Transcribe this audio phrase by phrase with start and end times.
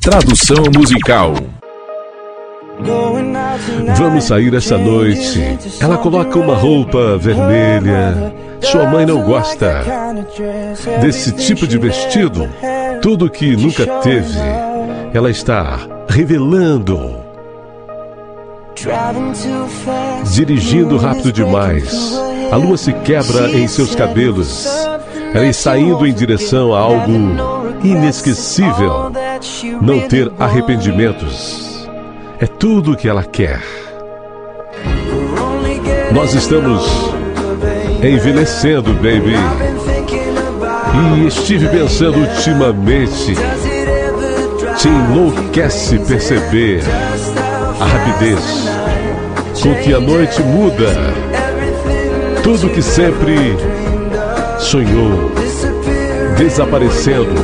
[0.00, 1.34] Tradução musical.
[3.98, 5.58] Vamos sair essa noite.
[5.78, 8.34] Ela coloca uma roupa vermelha.
[8.62, 9.84] Sua mãe não gosta
[11.02, 12.48] desse tipo de vestido.
[13.02, 14.38] Tudo que nunca teve.
[15.12, 17.16] Ela está revelando.
[20.32, 22.18] Dirigindo rápido demais.
[22.50, 24.66] A lua se quebra em seus cabelos.
[25.34, 29.12] Ela está indo em direção a algo inesquecível.
[29.80, 31.70] Não ter arrependimentos
[32.40, 33.60] é tudo o que ela quer.
[36.12, 36.82] Nós estamos
[38.02, 39.36] envelhecendo, baby.
[41.22, 43.34] E estive pensando ultimamente.
[44.78, 46.82] Te enlouquece perceber
[47.78, 48.70] a rapidez
[49.62, 50.94] com que a noite muda.
[52.42, 53.54] Tudo que sempre
[54.58, 55.30] sonhou
[56.40, 57.34] desaparecendo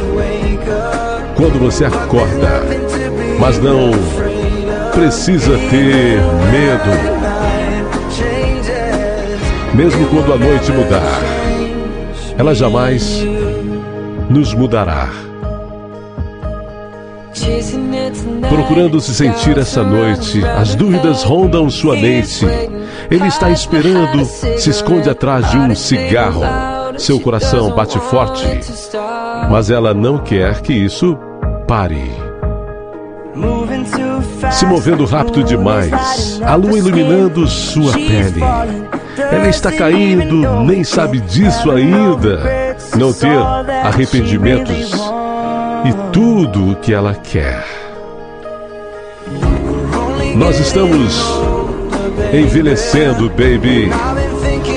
[1.37, 2.63] quando você acorda,
[3.39, 3.91] mas não
[4.95, 6.19] precisa ter
[6.51, 7.27] medo.
[9.75, 11.21] Mesmo quando a noite mudar,
[12.39, 13.23] ela jamais
[14.31, 15.11] nos mudará.
[18.49, 22.47] Procurando se sentir essa noite, as dúvidas rondam sua mente.
[23.11, 26.76] Ele está esperando, se esconde atrás de um cigarro.
[26.99, 28.45] Seu coração bate forte,
[29.51, 31.17] mas ela não quer que isso
[31.67, 32.27] pare
[34.53, 38.41] se movendo rápido demais, a lua iluminando sua pele.
[39.19, 42.77] Ela está caindo, nem sabe disso ainda.
[42.97, 43.37] Não ter
[43.85, 44.93] arrependimentos
[45.85, 47.65] e tudo o que ela quer.
[50.37, 51.41] Nós estamos
[52.33, 53.91] envelhecendo, baby.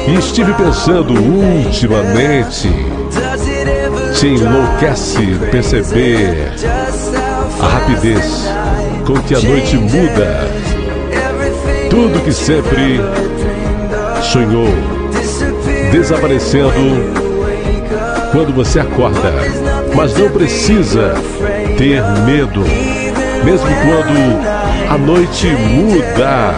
[0.07, 2.69] E estive pensando ultimamente.
[4.19, 6.51] Te enlouquece perceber
[7.61, 8.49] a rapidez
[9.05, 10.47] com que a noite muda.
[11.89, 12.99] Tudo que sempre
[14.21, 14.67] sonhou,
[15.91, 17.29] desaparecendo
[18.31, 19.33] quando você acorda.
[19.95, 21.16] Mas não precisa
[21.78, 22.63] ter medo,
[23.44, 26.53] mesmo quando a noite muda.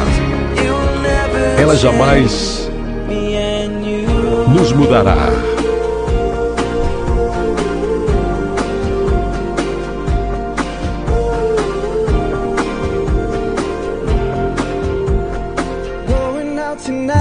[1.58, 2.61] Ela jamais
[4.52, 5.16] nos mudará.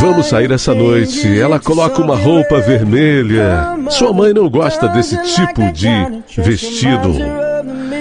[0.00, 1.38] Vamos sair essa noite.
[1.38, 3.76] Ela coloca uma roupa vermelha.
[3.90, 5.88] Sua mãe não gosta desse tipo de
[6.42, 7.14] vestido.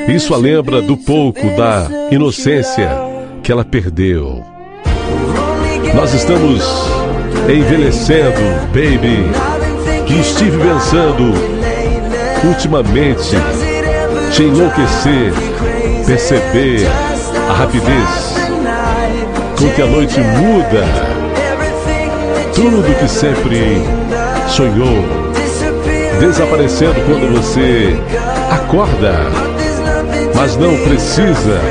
[0.08, 2.90] Isso a lembra do pouco da inocência
[3.44, 4.44] que ela perdeu.
[5.94, 6.64] Nós estamos
[7.48, 8.42] envelhecendo,
[8.74, 9.32] baby.
[10.08, 11.34] E estive pensando
[12.44, 13.36] ultimamente
[14.32, 15.34] te enlouquecer,
[16.06, 16.88] perceber
[17.50, 18.36] a rapidez
[19.60, 21.20] com que a noite muda
[22.60, 23.82] tudo que sempre
[24.50, 25.06] sonhou,
[26.20, 27.98] desaparecendo quando você
[28.52, 29.16] acorda,
[30.36, 31.62] mas não precisa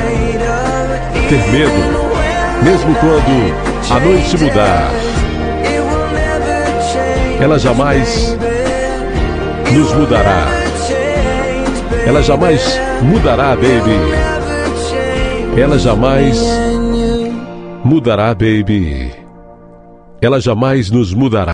[1.29, 4.89] ter medo, mesmo quando a noite mudar.
[7.39, 8.37] Ela jamais
[9.73, 10.47] nos mudará.
[12.05, 13.99] Ela jamais mudará, baby.
[15.59, 16.41] Ela jamais
[17.83, 19.19] mudará, baby
[20.21, 21.45] ela jamais nos mudará.